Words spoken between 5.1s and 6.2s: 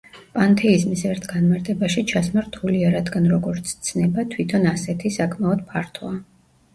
საკმაოდ ფართოა.